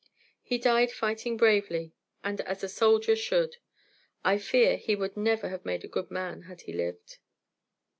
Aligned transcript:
He 0.41 0.57
died 0.57 0.91
fighting 0.91 1.37
bravely, 1.37 1.93
and 2.23 2.41
as 2.41 2.63
a 2.63 2.67
soldier 2.67 3.15
should. 3.15 3.57
I 4.25 4.39
fear 4.39 4.75
he 4.77 4.95
would 4.95 5.15
never 5.15 5.49
have 5.49 5.63
made 5.63 5.83
a 5.83 5.87
good 5.87 6.09
man 6.09 6.41
had 6.49 6.61
he 6.61 6.73
lived." 6.73 7.19